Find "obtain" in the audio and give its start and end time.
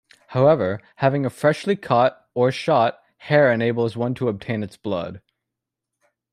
4.29-4.63